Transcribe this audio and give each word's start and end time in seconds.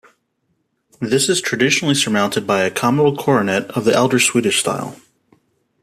This 0.99 1.29
is 1.29 1.41
traditionally 1.41 1.93
surmounted 1.93 2.47
by 2.47 2.61
a 2.63 2.71
comital 2.71 3.15
coronet 3.15 3.65
of 3.77 3.85
the 3.85 3.93
elder 3.93 4.19
Swedish 4.19 4.59
style. 4.59 4.99